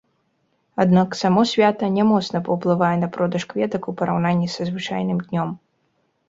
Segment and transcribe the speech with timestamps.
[0.83, 5.49] Аднак само свята не моцна паўплывае на продаж кветак у параўнанні са звычайным днём.